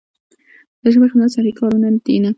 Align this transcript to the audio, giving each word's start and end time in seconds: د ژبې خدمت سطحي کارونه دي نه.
د 0.81 0.83
ژبې 0.93 1.07
خدمت 1.11 1.29
سطحي 1.33 1.53
کارونه 1.59 1.87
دي 2.05 2.15
نه. 2.23 2.29